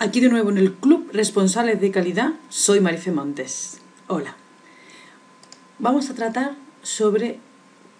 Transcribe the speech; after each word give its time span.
Aquí 0.00 0.20
de 0.20 0.28
nuevo 0.28 0.50
en 0.50 0.58
el 0.58 0.74
Club 0.74 1.10
Responsables 1.12 1.80
de 1.80 1.90
Calidad, 1.90 2.34
soy 2.50 2.78
Marife 2.78 3.10
Montes. 3.10 3.78
Hola. 4.06 4.36
Vamos 5.80 6.08
a 6.08 6.14
tratar 6.14 6.54
sobre 6.84 7.40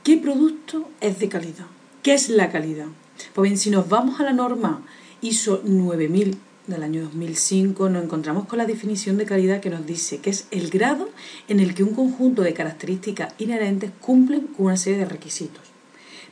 qué 0.04 0.16
producto 0.16 0.88
es 1.00 1.18
de 1.18 1.28
calidad. 1.28 1.66
¿Qué 2.04 2.14
es 2.14 2.28
la 2.28 2.52
calidad? 2.52 2.86
Pues 3.34 3.50
bien, 3.50 3.58
si 3.58 3.70
nos 3.70 3.88
vamos 3.88 4.20
a 4.20 4.22
la 4.22 4.32
norma 4.32 4.80
ISO 5.22 5.60
9000 5.64 6.38
del 6.68 6.82
año 6.84 7.02
2005, 7.02 7.88
nos 7.88 8.04
encontramos 8.04 8.46
con 8.46 8.58
la 8.58 8.66
definición 8.66 9.16
de 9.16 9.24
calidad 9.24 9.60
que 9.60 9.70
nos 9.70 9.84
dice 9.84 10.18
que 10.18 10.30
es 10.30 10.46
el 10.52 10.70
grado 10.70 11.10
en 11.48 11.58
el 11.58 11.74
que 11.74 11.82
un 11.82 11.96
conjunto 11.96 12.42
de 12.42 12.54
características 12.54 13.34
inherentes 13.38 13.90
cumplen 14.00 14.46
con 14.46 14.66
una 14.66 14.76
serie 14.76 15.00
de 15.00 15.04
requisitos. 15.04 15.64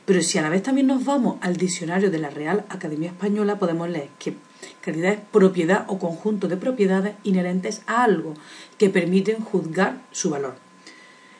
Pero 0.05 0.21
si 0.21 0.37
a 0.37 0.43
la 0.43 0.49
vez 0.49 0.63
también 0.63 0.87
nos 0.87 1.03
vamos 1.03 1.39
al 1.41 1.57
diccionario 1.57 2.09
de 2.09 2.19
la 2.19 2.29
Real 2.29 2.63
Academia 2.69 3.09
Española, 3.09 3.59
podemos 3.59 3.89
leer 3.89 4.07
que 4.17 4.33
calidad 4.81 5.13
es 5.13 5.19
propiedad 5.31 5.85
o 5.87 5.99
conjunto 5.99 6.47
de 6.47 6.57
propiedades 6.57 7.15
inherentes 7.23 7.81
a 7.87 8.03
algo 8.03 8.33
que 8.77 8.89
permiten 8.89 9.39
juzgar 9.41 10.01
su 10.11 10.29
valor. 10.29 10.55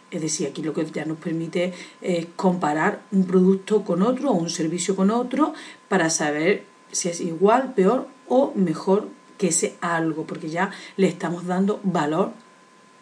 Es 0.09 0.21
decir, 0.21 0.47
aquí 0.47 0.63
lo 0.63 0.73
que 0.73 0.85
ya 0.85 1.05
nos 1.05 1.17
permite 1.17 1.73
es 2.01 2.27
comparar 2.35 3.01
un 3.11 3.25
producto 3.25 3.83
con 3.83 4.01
otro 4.01 4.31
o 4.31 4.33
un 4.33 4.49
servicio 4.49 4.95
con 4.95 5.11
otro 5.11 5.53
para 5.89 6.09
saber 6.09 6.63
si 6.91 7.09
es 7.09 7.19
igual, 7.19 7.73
peor 7.73 8.07
o 8.27 8.53
mejor 8.55 9.09
que 9.37 9.49
ese 9.49 9.75
algo, 9.81 10.25
porque 10.25 10.49
ya 10.49 10.71
le 10.95 11.07
estamos 11.07 11.45
dando 11.45 11.79
valor 11.83 12.31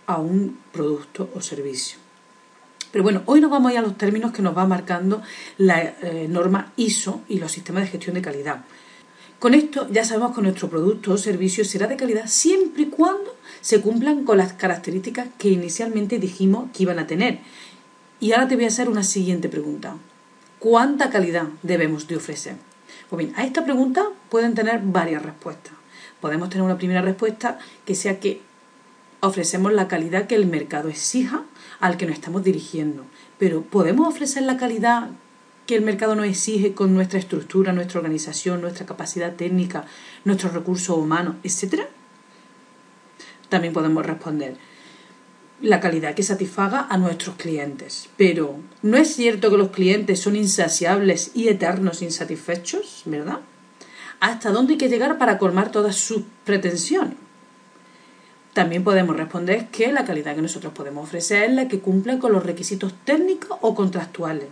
a 0.08 0.20
un 0.20 0.60
producto 0.72 1.30
o 1.36 1.42
servicio. 1.42 2.00
Pero 2.92 3.04
bueno, 3.04 3.24
hoy 3.26 3.42
nos 3.42 3.52
vamos 3.52 3.70
a 3.70 3.74
ir 3.74 3.80
a 3.80 3.82
los 3.82 3.98
términos 3.98 4.32
que 4.32 4.42
nos 4.42 4.58
va 4.58 4.66
marcando 4.66 5.22
la 5.58 5.82
eh, 5.82 6.28
norma 6.30 6.72
ISO 6.78 7.22
y 7.28 7.40
los 7.40 7.52
sistemas 7.52 7.84
de 7.84 7.90
gestión 7.90 8.16
de 8.16 8.22
calidad. 8.22 8.64
Con 9.46 9.54
esto 9.54 9.88
ya 9.92 10.04
sabemos 10.04 10.34
que 10.34 10.42
nuestro 10.42 10.72
producto 10.72 11.14
o 11.14 11.20
servicio 11.20 11.64
será 11.66 11.86
de 11.86 11.98
calidad 11.98 12.26
siempre 12.26 12.82
y 12.82 12.86
cuando 12.88 13.36
se 13.62 13.80
cumplan 13.80 14.24
con 14.24 14.40
las 14.40 14.54
características 14.54 15.28
que 15.38 15.50
inicialmente 15.50 16.18
dijimos 16.18 16.72
que 16.74 16.82
iban 16.82 16.98
a 16.98 17.06
tener. 17.06 17.42
Y 18.20 18.32
ahora 18.32 18.48
te 18.48 18.56
voy 18.56 18.66
a 18.66 18.70
hacer 18.70 18.90
una 18.90 19.04
siguiente 19.04 19.48
pregunta. 19.48 19.98
¿Cuánta 20.58 21.12
calidad 21.12 21.44
debemos 21.62 22.08
de 22.08 22.16
ofrecer? 22.16 22.56
Pues 23.08 23.20
bien, 23.20 23.38
a 23.38 23.46
esta 23.46 23.64
pregunta 23.64 24.10
pueden 24.30 24.56
tener 24.56 24.82
varias 24.82 25.22
respuestas. 25.22 25.74
Podemos 26.22 26.50
tener 26.50 26.64
una 26.64 26.80
primera 26.80 27.04
respuesta 27.04 27.60
que 27.86 27.94
sea 27.94 28.20
que 28.20 28.42
ofrecemos 29.20 29.72
la 29.74 29.88
calidad 29.88 30.26
que 30.26 30.34
el 30.34 30.48
mercado 30.48 30.90
exija 30.90 31.44
al 31.80 31.98
que 31.98 32.08
nos 32.08 32.16
estamos 32.16 32.44
dirigiendo. 32.44 33.06
Pero 33.38 33.62
¿podemos 33.62 34.08
ofrecer 34.08 34.42
la 34.42 34.58
calidad 34.58 35.12
que 35.66 35.76
el 35.76 35.82
mercado 35.82 36.16
nos 36.16 36.26
exige 36.26 36.74
con 36.74 36.94
nuestra 36.94 37.20
estructura, 37.20 37.74
nuestra 37.74 38.00
organización, 38.00 38.62
nuestra 38.62 38.86
capacidad 38.86 39.36
técnica, 39.36 39.86
nuestros 40.24 40.54
recursos 40.54 40.98
humanos, 40.98 41.36
etcétera? 41.44 41.88
También 43.50 43.74
podemos 43.74 44.06
responder 44.06 44.58
la 45.62 45.80
calidad 45.80 46.14
que 46.14 46.24
satisfaga 46.24 46.88
a 46.90 46.98
nuestros 46.98 47.36
clientes. 47.36 48.10
Pero 48.18 48.58
¿no 48.82 48.98
es 48.98 49.16
cierto 49.16 49.50
que 49.50 49.58
los 49.58 49.70
clientes 49.70 50.20
son 50.20 50.36
insaciables 50.36 51.32
y 51.34 51.48
eternos 51.48 52.02
insatisfechos, 52.02 53.04
verdad? 53.06 53.40
¿Hasta 54.20 54.52
dónde 54.52 54.74
hay 54.74 54.78
que 54.78 54.90
llegar 54.90 55.18
para 55.18 55.38
colmar 55.38 55.72
todas 55.72 55.96
sus 55.96 56.24
pretensiones? 56.44 57.16
También 58.54 58.84
podemos 58.86 59.18
responder 59.18 59.68
que 59.68 59.92
la 59.92 60.06
calidad 60.06 60.36
que 60.36 60.42
nosotros 60.42 60.72
podemos 60.72 61.04
ofrecer 61.04 61.50
es 61.50 61.56
la 61.56 61.68
que 61.68 61.80
cumple 61.80 62.20
con 62.20 62.32
los 62.32 62.46
requisitos 62.46 62.94
técnicos 63.04 63.58
o 63.62 63.76
contractuales. 63.76 64.48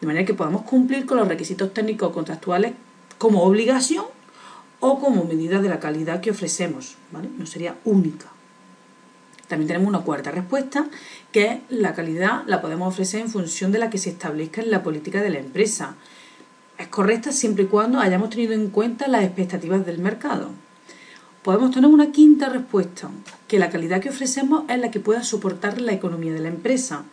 De 0.00 0.06
manera 0.06 0.26
que 0.26 0.34
podamos 0.34 0.62
cumplir 0.62 1.06
con 1.06 1.18
los 1.18 1.28
requisitos 1.28 1.74
técnicos 1.74 2.12
contractuales 2.12 2.72
como 3.18 3.42
obligación 3.42 4.04
o 4.80 5.00
como 5.00 5.24
medida 5.24 5.60
de 5.60 5.68
la 5.68 5.80
calidad 5.80 6.20
que 6.20 6.30
ofrecemos. 6.30 6.96
¿vale? 7.10 7.28
No 7.36 7.46
sería 7.46 7.76
única. 7.84 8.26
También 9.48 9.66
tenemos 9.66 9.88
una 9.88 10.00
cuarta 10.00 10.30
respuesta, 10.30 10.86
que 11.32 11.46
es 11.46 11.58
la 11.70 11.94
calidad 11.94 12.42
la 12.46 12.60
podemos 12.60 12.88
ofrecer 12.88 13.20
en 13.20 13.30
función 13.30 13.72
de 13.72 13.78
la 13.78 13.90
que 13.90 13.98
se 13.98 14.10
establezca 14.10 14.60
en 14.60 14.70
la 14.70 14.82
política 14.82 15.22
de 15.22 15.30
la 15.30 15.38
empresa. 15.38 15.94
Es 16.76 16.88
correcta 16.88 17.32
siempre 17.32 17.64
y 17.64 17.66
cuando 17.66 17.98
hayamos 17.98 18.30
tenido 18.30 18.52
en 18.52 18.68
cuenta 18.68 19.08
las 19.08 19.24
expectativas 19.24 19.84
del 19.84 19.98
mercado 19.98 20.50
podemos 21.48 21.70
tener 21.70 21.88
una 21.88 22.12
quinta 22.12 22.50
respuesta, 22.50 23.08
que 23.46 23.58
la 23.58 23.70
calidad 23.70 24.02
que 24.02 24.10
ofrecemos 24.10 24.64
es 24.68 24.78
la 24.78 24.90
que 24.90 25.00
pueda 25.00 25.22
soportar 25.22 25.80
la 25.80 25.94
economía 25.94 26.34
de 26.34 26.40
la 26.40 26.48
empresa. 26.48 27.04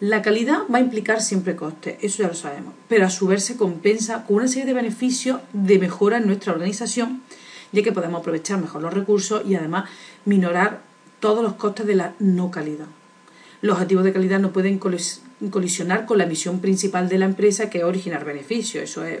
La 0.00 0.22
calidad 0.22 0.60
va 0.72 0.78
a 0.78 0.80
implicar 0.80 1.20
siempre 1.20 1.54
costes, 1.54 1.98
eso 2.00 2.22
ya 2.22 2.28
lo 2.28 2.34
sabemos, 2.34 2.72
pero 2.88 3.04
a 3.04 3.10
su 3.10 3.26
vez 3.26 3.44
se 3.44 3.58
compensa 3.58 4.24
con 4.24 4.36
una 4.36 4.48
serie 4.48 4.64
de 4.64 4.72
beneficios 4.72 5.40
de 5.52 5.78
mejora 5.78 6.16
en 6.16 6.26
nuestra 6.26 6.54
organización, 6.54 7.20
ya 7.70 7.82
que 7.82 7.92
podemos 7.92 8.20
aprovechar 8.20 8.58
mejor 8.58 8.80
los 8.80 8.94
recursos 8.94 9.42
y 9.46 9.56
además 9.56 9.90
minorar 10.24 10.80
todos 11.20 11.42
los 11.42 11.52
costes 11.52 11.86
de 11.86 11.96
la 11.96 12.14
no 12.18 12.50
calidad. 12.50 12.86
Los 13.60 13.74
objetivos 13.74 14.04
de 14.04 14.14
calidad 14.14 14.40
no 14.40 14.52
pueden 14.52 14.78
colisionar 14.78 16.06
con 16.06 16.16
la 16.16 16.24
misión 16.24 16.60
principal 16.60 17.10
de 17.10 17.18
la 17.18 17.26
empresa, 17.26 17.68
que 17.68 17.78
es 17.78 17.84
originar 17.84 18.24
beneficios, 18.24 18.84
eso 18.84 19.04
es 19.04 19.20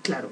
claro. 0.00 0.30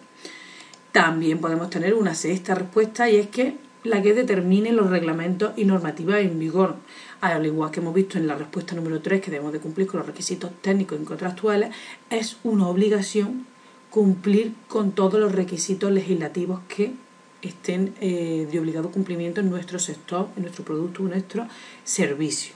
También 0.92 1.40
podemos 1.40 1.68
tener 1.68 1.92
una 1.92 2.14
sexta 2.14 2.54
respuesta 2.54 3.10
y 3.10 3.16
es 3.16 3.28
que 3.28 3.58
la 3.84 4.02
que 4.02 4.14
determine 4.14 4.72
los 4.72 4.90
reglamentos 4.90 5.52
y 5.56 5.64
normativas 5.66 6.20
en 6.20 6.38
vigor, 6.38 6.76
al 7.20 7.46
igual 7.46 7.70
que 7.70 7.80
hemos 7.80 7.94
visto 7.94 8.18
en 8.18 8.26
la 8.26 8.34
respuesta 8.34 8.74
número 8.74 9.00
3 9.00 9.20
que 9.20 9.30
debemos 9.30 9.52
de 9.52 9.60
cumplir 9.60 9.86
con 9.86 9.98
los 9.98 10.06
requisitos 10.06 10.50
técnicos 10.62 10.98
y 11.00 11.04
contractuales, 11.04 11.70
es 12.10 12.38
una 12.42 12.66
obligación 12.66 13.46
cumplir 13.90 14.54
con 14.68 14.92
todos 14.92 15.20
los 15.20 15.32
requisitos 15.32 15.92
legislativos 15.92 16.60
que 16.66 16.94
estén 17.42 17.94
eh, 18.00 18.48
de 18.50 18.58
obligado 18.58 18.90
cumplimiento 18.90 19.40
en 19.40 19.50
nuestro 19.50 19.78
sector, 19.78 20.28
en 20.36 20.42
nuestro 20.42 20.64
producto, 20.64 21.02
en 21.02 21.10
nuestro 21.10 21.46
servicio. 21.84 22.54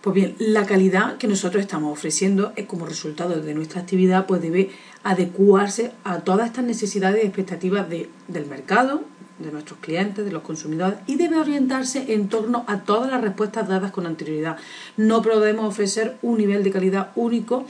Pues 0.00 0.14
bien, 0.14 0.36
la 0.38 0.66
calidad 0.66 1.16
que 1.16 1.26
nosotros 1.26 1.62
estamos 1.62 1.90
ofreciendo 1.90 2.52
es 2.56 2.66
como 2.66 2.84
resultado 2.84 3.40
de 3.40 3.54
nuestra 3.54 3.80
actividad, 3.80 4.26
pues 4.26 4.42
debe 4.42 4.70
adecuarse 5.02 5.92
a 6.04 6.20
todas 6.20 6.48
estas 6.48 6.64
necesidades 6.64 7.24
y 7.24 7.26
expectativas 7.26 7.88
del 7.88 8.46
mercado, 8.46 9.02
de 9.38 9.50
nuestros 9.50 9.78
clientes, 9.80 10.24
de 10.24 10.30
los 10.30 10.42
consumidores 10.42 10.98
y 11.06 11.16
debe 11.16 11.38
orientarse 11.38 12.12
en 12.14 12.28
torno 12.28 12.64
a 12.68 12.80
todas 12.80 13.10
las 13.10 13.20
respuestas 13.20 13.68
dadas 13.68 13.90
con 13.90 14.06
anterioridad. 14.06 14.56
No 14.96 15.22
podemos 15.22 15.66
ofrecer 15.66 16.18
un 16.22 16.38
nivel 16.38 16.62
de 16.62 16.70
calidad 16.70 17.10
único 17.16 17.66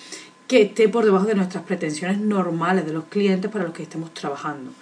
que 0.47 0.63
esté 0.63 0.89
por 0.89 1.05
debajo 1.05 1.27
de 1.27 1.35
nuestras 1.35 1.65
pretensiones 1.65 2.19
normales 2.19 2.85
de 2.85 2.93
los 2.93 3.05
clientes 3.05 3.51
para 3.51 3.65
los 3.65 3.73
que 3.73 3.83
estemos 3.83 4.13
trabajando. 4.13 4.73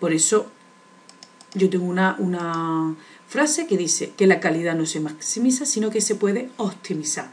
Por 0.00 0.12
eso 0.12 0.46
yo 1.54 1.70
tengo 1.70 1.84
una, 1.84 2.16
una 2.18 2.96
frase 3.28 3.66
que 3.66 3.76
dice 3.76 4.12
que 4.16 4.26
la 4.26 4.40
calidad 4.40 4.74
no 4.74 4.86
se 4.86 5.00
maximiza, 5.00 5.64
sino 5.64 5.90
que 5.90 6.00
se 6.00 6.16
puede 6.16 6.50
optimizar. 6.56 7.30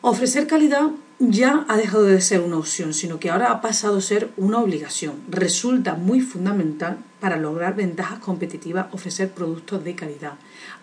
Ofrecer 0.00 0.46
calidad 0.46 0.90
ya 1.18 1.64
ha 1.68 1.76
dejado 1.76 2.04
de 2.04 2.20
ser 2.20 2.40
una 2.40 2.58
opción, 2.58 2.92
sino 2.92 3.18
que 3.18 3.30
ahora 3.30 3.52
ha 3.52 3.60
pasado 3.60 3.98
a 3.98 4.02
ser 4.02 4.30
una 4.36 4.58
obligación. 4.58 5.14
Resulta 5.30 5.94
muy 5.94 6.20
fundamental 6.20 6.98
para 7.24 7.38
lograr 7.38 7.74
ventajas 7.74 8.18
competitivas 8.18 8.88
ofrecer 8.92 9.30
productos 9.30 9.82
de 9.82 9.94
calidad 9.94 10.34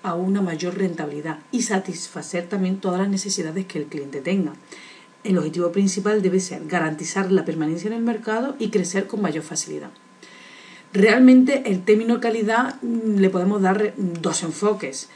a 0.02 0.16
una 0.16 0.42
mayor 0.42 0.76
rentabilidad 0.76 1.38
y 1.52 1.62
satisfacer 1.62 2.50
también 2.50 2.80
todas 2.80 3.00
las 3.00 3.10
necesidades 3.10 3.68
que 3.68 3.78
el 3.78 3.86
cliente 3.86 4.22
tenga. 4.22 4.54
El 5.24 5.38
objetivo 5.38 5.72
principal 5.72 6.24
debe 6.24 6.40
ser 6.40 6.66
garantizar 6.66 7.32
la 7.32 7.46
permanencia 7.46 7.90
en 7.90 7.94
el 7.94 8.02
mercado 8.02 8.56
y 8.58 8.72
crecer 8.72 9.06
con 9.06 9.22
mayor 9.22 9.44
facilidad. 9.44 9.92
Realmente 10.94 11.70
el 11.70 11.84
término 11.84 12.20
calidad 12.20 12.82
mm, 12.82 13.18
le 13.20 13.30
podemos 13.30 13.62
dar 13.62 13.94
dos 13.96 14.42
enfoques. 14.42 15.10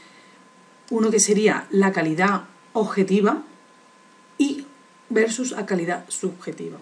Uno 0.90 1.10
que 1.10 1.18
sería 1.18 1.66
la 1.72 1.90
calidad 1.90 2.42
objetiva 2.72 3.42
y 4.38 4.64
versus 5.10 5.54
a 5.54 5.66
calidad 5.66 6.04
subjetiva. 6.06 6.78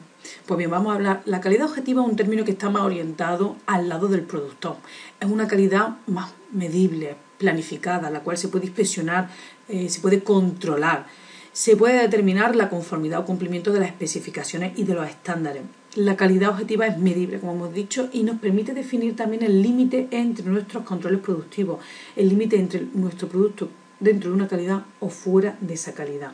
Pues 0.46 0.58
bien, 0.58 0.70
vamos 0.70 0.92
a 0.92 0.96
hablar. 0.96 1.22
La 1.24 1.40
calidad 1.40 1.66
objetiva 1.66 2.02
es 2.02 2.08
un 2.08 2.16
término 2.16 2.44
que 2.44 2.52
está 2.52 2.70
más 2.70 2.82
orientado 2.82 3.56
al 3.66 3.88
lado 3.88 4.08
del 4.08 4.22
productor. 4.22 4.76
Es 5.20 5.28
una 5.28 5.46
calidad 5.46 5.96
más 6.06 6.32
medible, 6.52 7.16
planificada, 7.38 8.10
la 8.10 8.20
cual 8.20 8.36
se 8.38 8.48
puede 8.48 8.66
inspeccionar, 8.66 9.30
eh, 9.68 9.88
se 9.88 10.00
puede 10.00 10.22
controlar 10.22 11.06
Se 11.52 11.76
puede 11.76 12.00
determinar 12.00 12.56
la 12.56 12.68
conformidad 12.68 13.20
o 13.20 13.24
cumplimiento 13.24 13.72
de 13.72 13.78
las 13.78 13.88
especificaciones 13.88 14.76
y 14.76 14.82
de 14.82 14.94
los 14.94 15.08
estándares. 15.08 15.62
La 15.94 16.16
calidad 16.16 16.50
objetiva 16.50 16.84
es 16.88 16.98
medible, 16.98 17.38
como 17.38 17.52
hemos 17.52 17.72
dicho, 17.72 18.08
y 18.12 18.24
nos 18.24 18.40
permite 18.40 18.74
definir 18.74 19.14
también 19.14 19.44
el 19.44 19.62
límite 19.62 20.08
entre 20.10 20.44
nuestros 20.46 20.82
controles 20.82 21.20
productivos, 21.20 21.78
el 22.16 22.28
límite 22.28 22.56
entre 22.56 22.84
nuestro 22.94 23.28
producto 23.28 23.68
dentro 24.00 24.30
de 24.30 24.36
una 24.36 24.48
calidad 24.48 24.82
o 24.98 25.08
fuera 25.08 25.56
de 25.60 25.74
esa 25.74 25.94
calidad. 25.94 26.32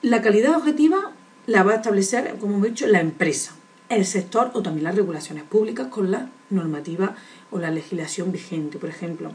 La 0.00 0.22
calidad 0.22 0.56
objetiva 0.56 1.12
la 1.48 1.62
va 1.62 1.72
a 1.72 1.76
establecer, 1.76 2.36
como 2.38 2.56
hemos 2.56 2.68
dicho, 2.68 2.86
la 2.86 3.00
empresa, 3.00 3.52
el 3.88 4.04
sector 4.04 4.50
o 4.52 4.62
también 4.62 4.84
las 4.84 4.94
regulaciones 4.94 5.44
públicas 5.44 5.86
con 5.86 6.10
la 6.10 6.28
normativa 6.50 7.16
o 7.50 7.58
la 7.58 7.70
legislación 7.70 8.32
vigente. 8.32 8.76
Por 8.76 8.90
ejemplo, 8.90 9.32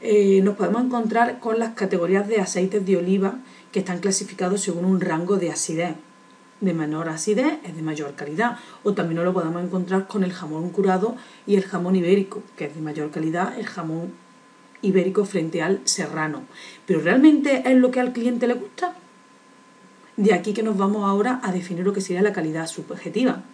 eh, 0.00 0.40
nos 0.42 0.56
podemos 0.56 0.82
encontrar 0.82 1.38
con 1.38 1.60
las 1.60 1.74
categorías 1.74 2.26
de 2.26 2.40
aceites 2.40 2.84
de 2.84 2.96
oliva 2.96 3.38
que 3.70 3.78
están 3.78 4.00
clasificados 4.00 4.60
según 4.60 4.84
un 4.84 5.00
rango 5.00 5.36
de 5.36 5.52
acidez. 5.52 5.94
De 6.60 6.74
menor 6.74 7.08
acidez 7.08 7.60
es 7.62 7.76
de 7.76 7.82
mayor 7.82 8.16
calidad. 8.16 8.58
O 8.82 8.94
también 8.94 9.18
nos 9.18 9.24
lo 9.24 9.32
podemos 9.32 9.62
encontrar 9.62 10.08
con 10.08 10.24
el 10.24 10.32
jamón 10.32 10.68
curado 10.70 11.14
y 11.46 11.54
el 11.54 11.62
jamón 11.62 11.94
ibérico, 11.94 12.42
que 12.56 12.64
es 12.64 12.74
de 12.74 12.80
mayor 12.80 13.12
calidad 13.12 13.56
el 13.56 13.66
jamón 13.66 14.12
ibérico 14.82 15.24
frente 15.24 15.62
al 15.62 15.80
serrano. 15.84 16.42
Pero 16.86 16.98
¿realmente 16.98 17.62
es 17.70 17.76
lo 17.76 17.92
que 17.92 18.00
al 18.00 18.12
cliente 18.12 18.48
le 18.48 18.54
gusta? 18.54 18.96
De 20.16 20.34
aquí 20.34 20.52
que 20.52 20.62
nos 20.62 20.76
vamos 20.76 21.04
ahora 21.04 21.40
a 21.42 21.52
definir 21.52 21.84
lo 21.84 21.92
que 21.92 22.00
sería 22.00 22.22
la 22.22 22.32
calidad 22.32 22.66
subjetiva. 22.66 23.44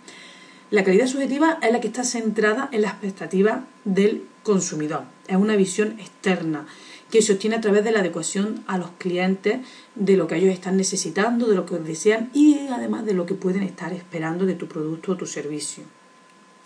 La 0.70 0.84
calidad 0.84 1.06
subjetiva 1.06 1.58
es 1.62 1.72
la 1.72 1.81
que 1.81 1.87
está 1.87 2.05
centrada 2.05 2.69
en 2.72 2.82
la 2.82 2.88
expectativa 2.88 3.64
del 3.84 4.26
consumidor. 4.43 5.05
Es 5.26 5.37
una 5.37 5.56
visión 5.56 5.99
externa 5.99 6.66
que 7.10 7.22
se 7.22 7.32
obtiene 7.32 7.56
a 7.56 7.60
través 7.60 7.84
de 7.84 7.93
la 7.93 8.00
adecuación 8.00 8.64
a 8.66 8.76
los 8.76 8.90
clientes 8.99 9.60
de 9.94 10.16
lo 10.16 10.26
que 10.26 10.37
ellos 10.37 10.52
están 10.52 10.76
necesitando, 10.76 11.46
de 11.46 11.55
lo 11.55 11.64
que 11.64 11.76
desean 11.76 12.31
y 12.34 12.69
además 12.69 13.06
de 13.06 13.14
lo 13.14 13.25
que 13.25 13.34
pueden 13.34 13.62
estar 13.62 13.93
esperando 13.93 14.44
de 14.44 14.54
tu 14.54 14.66
producto 14.66 15.12
o 15.12 15.16
tu 15.16 15.26
servicio. 15.26 15.84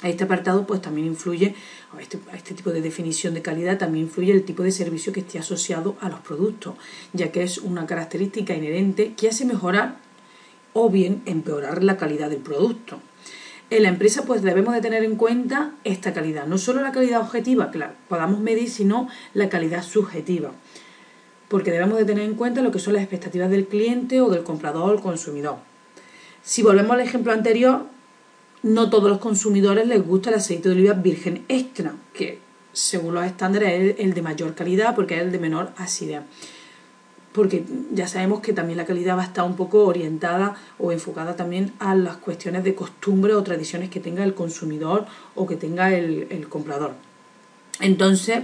Este 0.03 0.25
apartado 0.25 0.67
pues 0.67 0.83
también 0.83 1.07
influye, 1.07 1.55
a 1.97 2.01
este, 2.01 2.19
este, 2.35 2.55
tipo 2.55 2.71
de 2.71 2.81
definición 2.81 3.35
de 3.35 3.43
calidad 3.43 3.79
también 3.79 4.07
influye 4.07 4.33
el 4.33 4.45
tipo 4.45 4.63
de 4.63 4.73
servicio 4.73 5.13
que 5.13 5.21
esté 5.21 5.39
asociado 5.39 5.97
a 6.01 6.09
los 6.09 6.21
productos, 6.21 6.75
ya 7.13 7.31
que 7.31 7.43
es 7.43 7.59
una 7.59 7.87
característica 7.87 8.55
inherente 8.55 9.15
que 9.15 9.29
hace 9.29 9.45
mejorar 9.45 9.99
o 10.73 10.91
bien 10.91 11.23
empeorar 11.27 11.85
la 11.85 11.97
calidad 11.97 12.31
del 12.31 12.41
producto 12.41 13.01
en 13.77 13.85
la 13.85 13.89
empresa 13.89 14.25
pues 14.27 14.43
debemos 14.43 14.75
de 14.75 14.83
tener 14.83 15.03
en 15.03 15.17
cuenta 15.17 15.73
esta 15.85 16.13
calidad, 16.13 16.47
no 16.47 16.59
solo 16.59 16.83
la 16.83 16.93
calidad 16.93 17.23
objetiva 17.23 17.71
que 17.71 17.79
la 17.79 17.95
podamos 18.07 18.39
medir, 18.41 18.69
sino 18.69 19.09
la 19.33 19.49
calidad 19.49 19.83
subjetiva, 19.83 20.51
porque 21.49 21.71
debemos 21.71 21.97
de 21.97 22.05
tener 22.05 22.25
en 22.25 22.35
cuenta 22.35 22.61
lo 22.61 22.71
que 22.71 22.79
son 22.79 22.93
las 22.93 23.03
expectativas 23.03 23.51
del 23.51 23.67
cliente 23.67 24.21
o 24.21 24.29
del 24.29 24.43
comprador 24.43 24.91
o 24.91 24.93
el 24.93 25.01
consumidor. 25.01 25.57
Si 26.43 26.63
volvemos 26.63 26.93
al 26.93 27.01
ejemplo 27.01 27.33
anterior, 27.33 27.87
no 28.63 28.91
todos 28.91 29.11
los 29.11 29.19
consumidores 29.19 29.87
les 29.87 30.05
gusta 30.07 30.31
el 30.31 30.37
aceite 30.37 30.69
de 30.69 30.75
oliva 30.75 30.95
virgen 30.95 31.45
extra, 31.49 31.95
que 32.15 32.39
según 32.73 33.15
los 33.15 33.25
estándares 33.25 33.97
es 33.99 34.01
el 34.01 34.15
de 34.15 34.23
mayor 34.23 34.55
calidad 34.55 34.95
porque 34.95 35.17
es 35.17 35.23
el 35.23 35.33
de 35.33 35.39
menor 35.39 35.73
acidez 35.77 36.23
porque 37.33 37.65
ya 37.93 38.07
sabemos 38.07 38.41
que 38.41 38.53
también 38.53 38.77
la 38.77 38.85
calidad 38.85 39.17
va 39.17 39.23
a 39.23 39.27
estar 39.27 39.45
un 39.45 39.57
poco 39.57 39.85
orientada 39.85 40.57
o 40.79 40.93
enfocada 40.93 41.35
también 41.35 41.73
a 41.79 41.95
las 41.95 42.17
cuestiones 42.19 42.63
de 42.63 42.75
costumbre 42.75 43.35
o 43.35 43.43
tradiciones 43.43 43.91
que 43.91 44.01
tenga 44.01 44.23
el 44.23 44.35
consumidor 44.35 45.07
o 45.35 45.47
que 45.47 45.57
tenga 45.57 45.93
el, 45.95 46.47
comprador. 46.49 46.93
Entonces, 47.81 48.41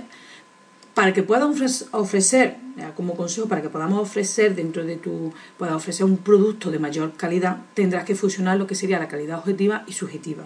para 0.94 1.12
que 1.12 1.22
puedas 1.22 1.86
ofrecer, 1.92 2.56
como 2.94 3.14
consejo, 3.14 3.48
para 3.48 3.62
que 3.62 3.68
podamos 3.68 4.00
ofrecer 4.00 4.54
dentro 4.54 4.84
de 4.84 4.96
tu, 4.96 5.32
puedas 5.56 5.74
ofrecer 5.74 6.04
un 6.06 6.18
producto 6.18 6.70
de 6.70 6.78
mayor 6.78 7.12
calidad, 7.16 7.62
tendrás 7.74 8.04
que 8.04 8.14
fusionar 8.14 8.58
lo 8.58 8.66
que 8.66 8.74
sería 8.74 8.98
la 8.98 9.08
calidad 9.08 9.38
objetiva 9.38 9.84
y 9.86 9.92
subjetiva. 9.92 10.44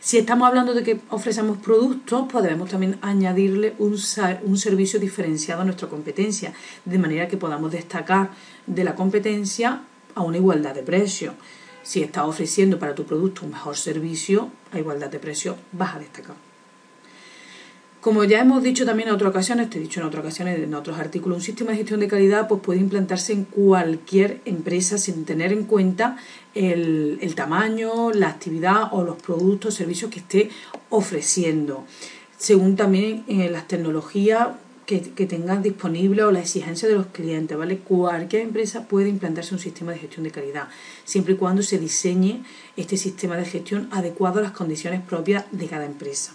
Si 0.00 0.18
estamos 0.18 0.46
hablando 0.48 0.74
de 0.74 0.82
que 0.82 1.00
ofrecemos 1.10 1.58
productos, 1.58 2.30
podemos 2.30 2.70
también 2.70 2.98
añadirle 3.02 3.74
un, 3.78 3.96
un 4.44 4.58
servicio 4.58 5.00
diferenciado 5.00 5.62
a 5.62 5.64
nuestra 5.64 5.88
competencia, 5.88 6.52
de 6.84 6.98
manera 6.98 7.28
que 7.28 7.36
podamos 7.36 7.72
destacar 7.72 8.30
de 8.66 8.84
la 8.84 8.94
competencia 8.94 9.82
a 10.14 10.22
una 10.22 10.36
igualdad 10.36 10.74
de 10.74 10.82
precio. 10.82 11.34
Si 11.82 12.02
estás 12.02 12.24
ofreciendo 12.24 12.78
para 12.78 12.94
tu 12.94 13.04
producto 13.04 13.44
un 13.44 13.52
mejor 13.52 13.76
servicio, 13.76 14.50
a 14.72 14.78
igualdad 14.78 15.10
de 15.10 15.18
precio 15.18 15.56
vas 15.72 15.96
a 15.96 15.98
destacar. 15.98 16.47
Como 18.08 18.24
ya 18.24 18.40
hemos 18.40 18.62
dicho 18.62 18.86
también 18.86 19.10
en 19.10 19.14
otras 19.16 19.28
ocasiones, 19.28 19.68
te 19.68 19.76
he 19.76 19.82
dicho 19.82 20.00
en 20.00 20.06
otras 20.06 20.24
ocasiones, 20.24 20.58
en 20.58 20.72
otros 20.72 20.98
artículos, 20.98 21.36
un 21.36 21.44
sistema 21.44 21.72
de 21.72 21.76
gestión 21.76 22.00
de 22.00 22.08
calidad 22.08 22.48
pues 22.48 22.62
puede 22.62 22.80
implantarse 22.80 23.34
en 23.34 23.44
cualquier 23.44 24.40
empresa 24.46 24.96
sin 24.96 25.26
tener 25.26 25.52
en 25.52 25.64
cuenta 25.64 26.16
el, 26.54 27.34
tamaño, 27.36 28.10
la 28.12 28.30
actividad 28.30 28.84
o 28.92 29.04
los 29.04 29.20
productos 29.20 29.74
o 29.74 29.76
servicios 29.76 30.10
que 30.10 30.20
esté 30.20 30.48
ofreciendo, 30.88 31.84
según 32.38 32.76
también 32.76 33.24
eh, 33.28 33.50
las 33.50 33.68
tecnologías 33.68 34.48
que, 34.86 35.02
que 35.02 35.26
tengan 35.26 35.62
disponible 35.62 36.22
o 36.22 36.32
la 36.32 36.40
exigencia 36.40 36.88
de 36.88 36.94
los 36.94 37.08
clientes, 37.08 37.58
¿vale? 37.58 37.76
Cualquier 37.76 38.40
empresa 38.40 38.88
puede 38.88 39.10
implantarse 39.10 39.54
un 39.54 39.60
sistema 39.60 39.92
de 39.92 39.98
gestión 39.98 40.24
de 40.24 40.30
calidad, 40.30 40.68
siempre 41.04 41.34
y 41.34 41.36
cuando 41.36 41.62
se 41.62 41.78
diseñe 41.78 42.42
este 42.74 42.96
sistema 42.96 43.36
de 43.36 43.44
gestión 43.44 43.86
adecuado 43.92 44.38
a 44.38 44.42
las 44.44 44.52
condiciones 44.52 45.02
propias 45.02 45.44
de 45.52 45.66
cada 45.66 45.84
empresa. 45.84 46.32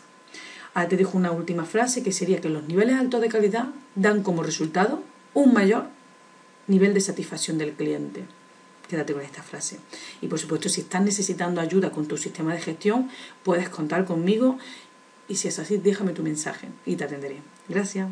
Ahora 0.73 0.89
te 0.89 0.97
dejo 0.97 1.17
una 1.17 1.31
última 1.31 1.65
frase 1.65 2.03
que 2.03 2.11
sería 2.11 2.41
que 2.41 2.49
los 2.49 2.63
niveles 2.63 2.95
altos 2.95 3.21
de 3.21 3.29
calidad 3.29 3.67
dan 3.95 4.23
como 4.23 4.43
resultado 4.43 5.03
un 5.33 5.53
mayor 5.53 5.85
nivel 6.67 6.93
de 6.93 7.01
satisfacción 7.01 7.57
del 7.57 7.73
cliente. 7.73 8.23
Quédate 8.89 9.13
con 9.13 9.21
esta 9.21 9.43
frase. 9.43 9.79
Y 10.21 10.27
por 10.27 10.39
supuesto, 10.39 10.69
si 10.69 10.81
estás 10.81 11.01
necesitando 11.03 11.61
ayuda 11.61 11.91
con 11.91 12.07
tu 12.07 12.17
sistema 12.17 12.53
de 12.53 12.61
gestión, 12.61 13.09
puedes 13.43 13.69
contar 13.69 14.05
conmigo 14.05 14.57
y 15.27 15.35
si 15.35 15.47
es 15.47 15.59
así, 15.59 15.77
déjame 15.77 16.13
tu 16.13 16.23
mensaje 16.23 16.67
y 16.85 16.95
te 16.95 17.03
atenderé. 17.03 17.41
Gracias. 17.69 18.09